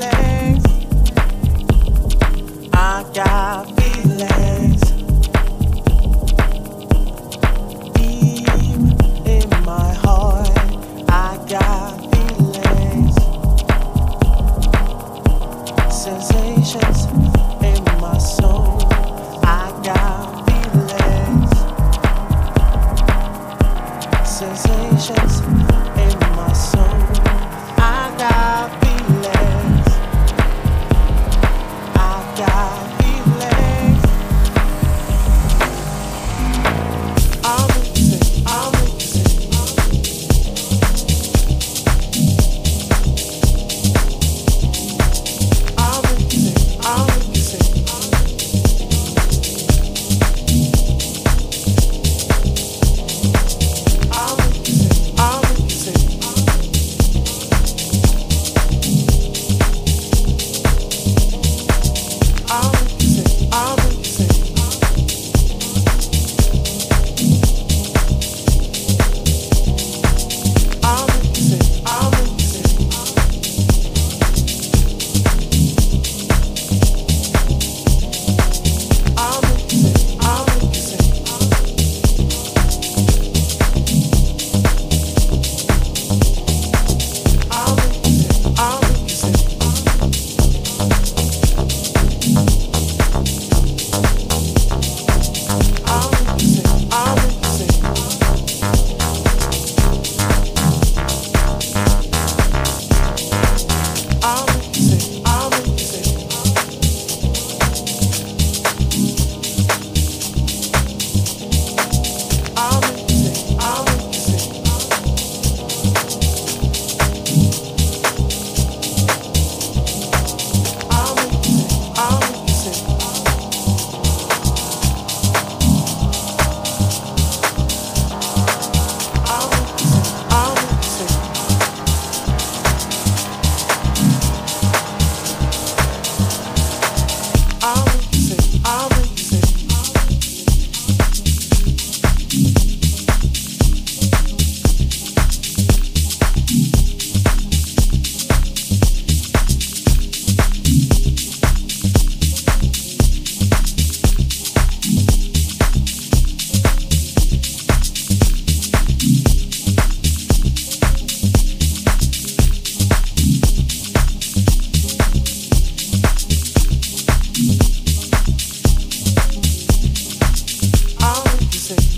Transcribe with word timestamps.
feelings. 0.00 0.64
I 2.72 3.04
got 3.14 3.79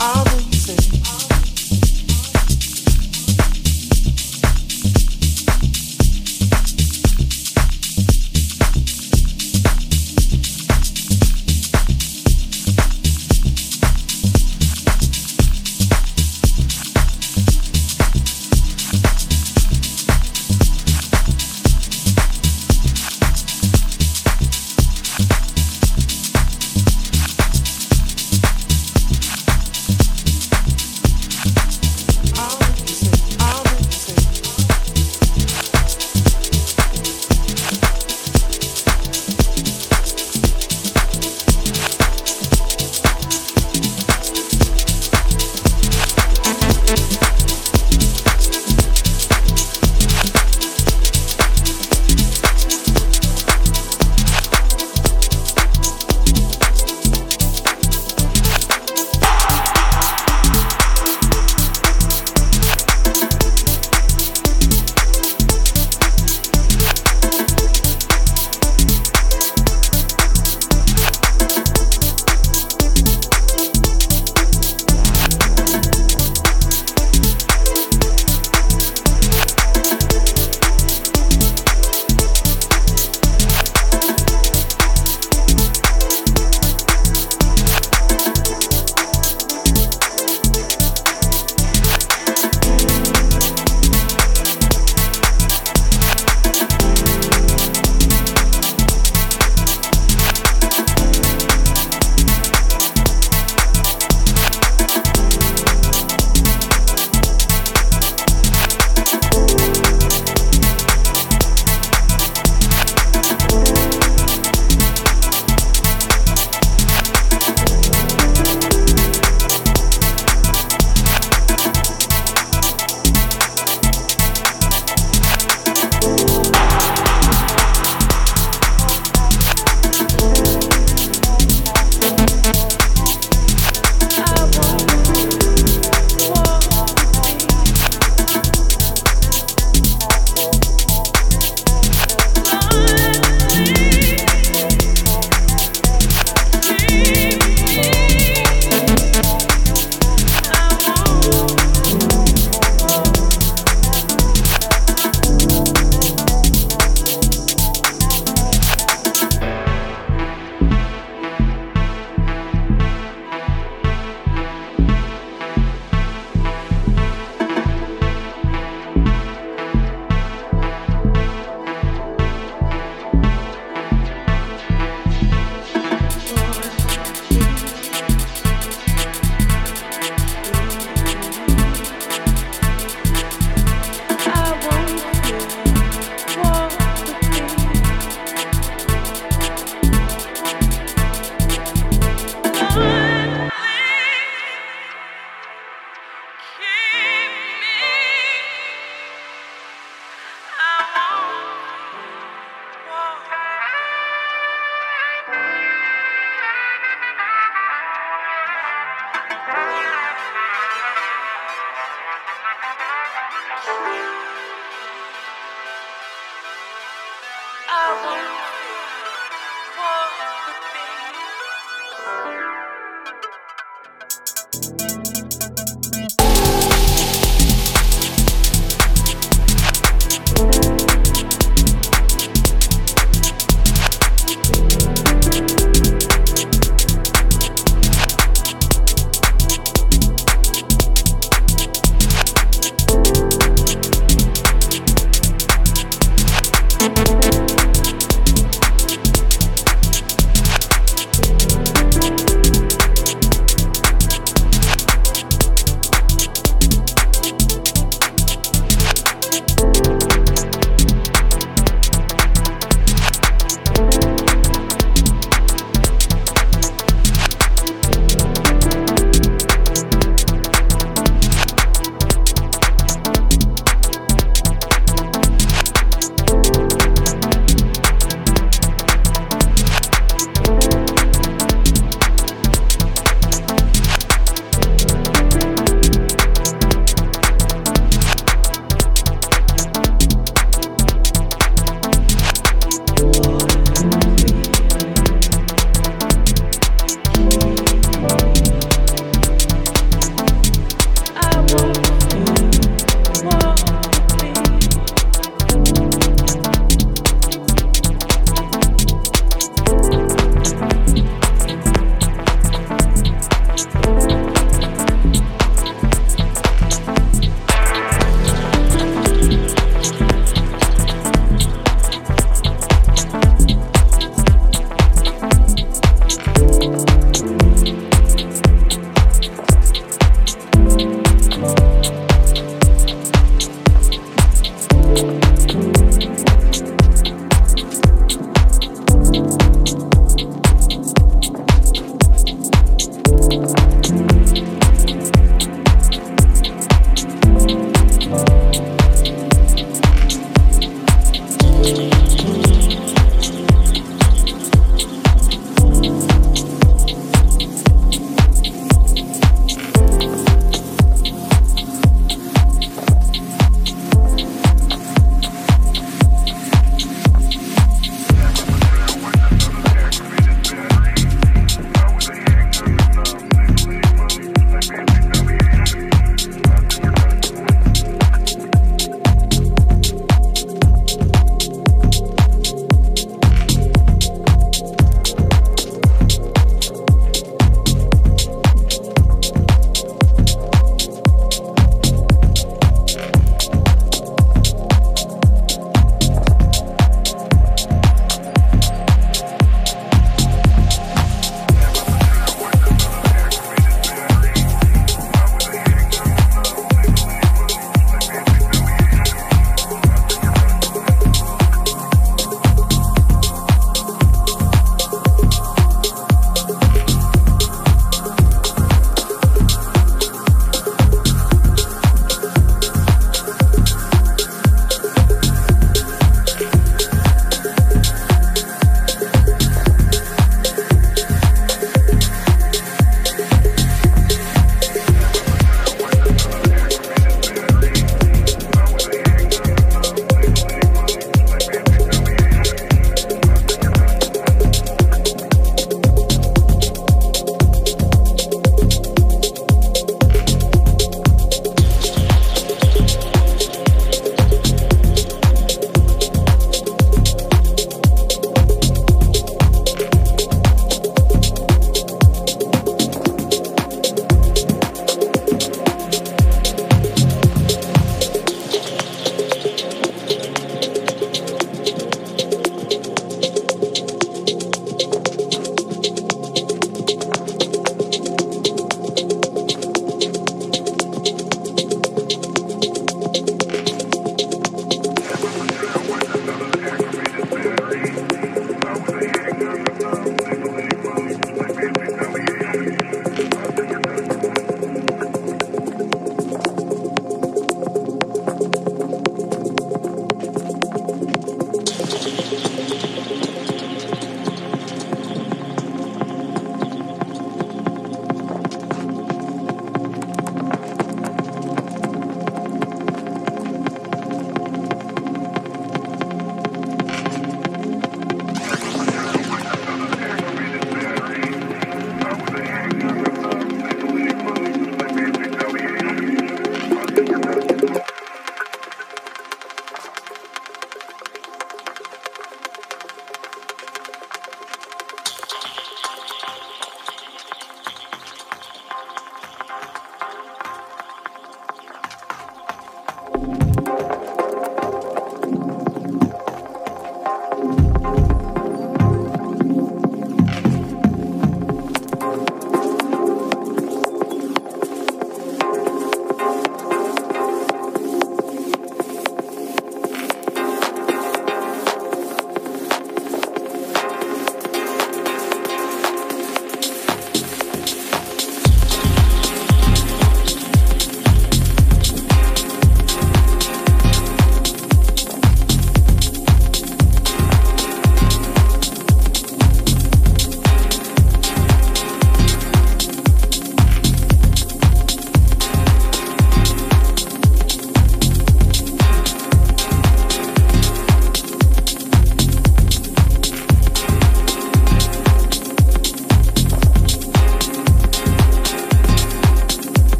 I. 0.00 0.25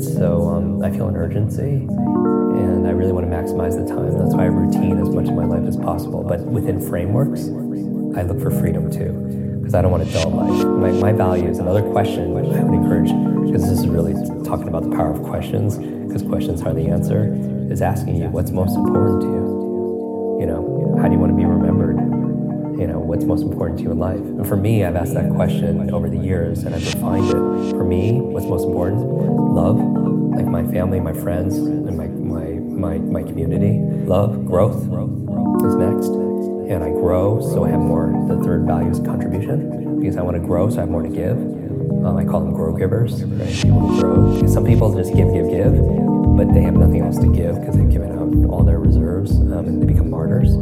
So 0.00 0.48
um, 0.48 0.82
I 0.82 0.90
feel 0.90 1.08
an 1.08 1.16
urgency 1.16 1.84
and 1.84 2.86
I 2.86 2.90
really 2.90 3.12
want 3.12 3.30
to 3.30 3.36
maximize 3.36 3.76
the 3.76 3.86
time. 3.86 4.16
That's 4.18 4.34
why 4.34 4.44
I 4.44 4.46
routine 4.46 4.98
as 4.98 5.10
much 5.10 5.28
of 5.28 5.34
my 5.34 5.44
life 5.44 5.66
as 5.68 5.76
possible. 5.76 6.22
But 6.22 6.40
within 6.40 6.80
frameworks, 6.80 7.48
I 8.16 8.22
look 8.22 8.40
for 8.40 8.50
freedom 8.50 8.90
too, 8.90 9.12
because 9.60 9.74
I 9.74 9.82
don't 9.82 9.90
want 9.90 10.08
a 10.08 10.12
dull 10.12 10.30
life. 10.30 10.66
My, 10.66 10.90
my 10.90 11.12
values, 11.12 11.58
another 11.58 11.82
question 11.82 12.36
I 12.36 12.40
would 12.40 12.74
encourage, 12.74 13.10
because 13.46 13.68
this 13.68 13.78
is 13.78 13.86
really 13.86 14.14
talking 14.42 14.68
about 14.68 14.88
the 14.88 14.96
power 14.96 15.12
of 15.12 15.22
questions, 15.22 15.76
because 15.78 16.22
questions 16.22 16.62
are 16.62 16.72
the 16.72 16.88
answer, 16.88 17.36
is 17.70 17.82
asking 17.82 18.16
you 18.16 18.28
what's 18.28 18.50
most 18.50 18.76
important 18.76 19.20
to 19.20 19.26
you. 19.26 20.38
You 20.40 20.46
know, 20.46 20.96
how 21.00 21.08
do 21.08 21.12
you 21.12 21.20
want 21.20 21.32
to 21.32 21.36
be 21.36 21.44
remembered? 21.44 21.59
What's 23.20 23.28
most 23.28 23.42
important 23.42 23.80
to 23.80 23.84
you 23.84 23.90
in 23.90 23.98
life? 23.98 24.16
And 24.16 24.48
for 24.48 24.56
me, 24.56 24.82
I've 24.82 24.96
asked 24.96 25.12
that 25.12 25.30
question 25.34 25.92
over 25.92 26.08
the 26.08 26.16
years 26.16 26.62
and 26.64 26.74
I've 26.74 26.94
refined 26.94 27.28
it. 27.28 27.70
For 27.70 27.84
me, 27.84 28.12
what's 28.12 28.46
most 28.46 28.64
important? 28.64 29.02
Love, 29.02 29.76
like 29.76 30.46
my 30.46 30.66
family, 30.72 31.00
my 31.00 31.12
friends, 31.12 31.54
and 31.58 31.98
my, 31.98 32.06
my, 32.06 32.46
my, 32.54 32.96
my 32.96 33.22
community. 33.22 33.78
Love, 34.06 34.46
growth 34.46 34.74
is 34.74 35.74
next. 35.76 36.08
And 36.72 36.82
I 36.82 36.88
grow 36.88 37.42
so 37.42 37.66
I 37.66 37.68
have 37.68 37.80
more. 37.80 38.08
The 38.26 38.42
third 38.42 38.64
value 38.64 38.88
is 38.88 39.00
contribution 39.00 40.00
because 40.00 40.16
I 40.16 40.22
want 40.22 40.38
to 40.38 40.42
grow 40.42 40.70
so 40.70 40.78
I 40.78 40.80
have 40.80 40.88
more 40.88 41.02
to 41.02 41.10
give. 41.10 41.36
Um, 41.36 42.16
I 42.16 42.24
call 42.24 42.40
them 42.40 42.54
grow 42.54 42.74
givers, 42.74 43.22
right? 43.22 44.48
Some 44.48 44.64
people 44.64 44.94
just 44.94 45.14
give, 45.14 45.30
give, 45.34 45.50
give, 45.50 45.76
but 46.38 46.54
they 46.54 46.62
have 46.62 46.74
nothing 46.74 47.02
else 47.02 47.18
to 47.18 47.30
give 47.30 47.60
because 47.60 47.76
they've 47.76 47.90
given 47.90 48.12
out 48.12 48.50
all 48.50 48.64
their 48.64 48.78
reserves 48.78 49.32
um, 49.32 49.52
and 49.52 49.82
they 49.82 49.92
become 49.92 50.08
martyrs. 50.08 50.54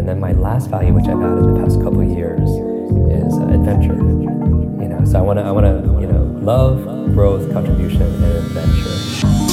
And 0.00 0.08
then 0.08 0.18
my 0.18 0.32
last 0.32 0.70
value, 0.70 0.94
which 0.94 1.04
I've 1.08 1.20
added 1.20 1.44
in 1.44 1.52
the 1.52 1.60
past 1.60 1.82
couple 1.82 2.00
of 2.00 2.08
years, 2.08 2.48
is 2.48 3.34
uh, 3.38 3.48
adventure. 3.52 3.92
You 3.92 4.88
know, 4.88 5.04
so 5.04 5.18
I 5.18 5.20
want 5.20 5.38
to, 5.40 5.42
I 5.42 5.50
want 5.50 5.66
to, 5.66 6.00
you 6.00 6.06
know, 6.06 6.22
love, 6.40 6.82
growth, 7.12 7.52
contribution, 7.52 8.00
and 8.00 8.24
adventure. 8.24 9.49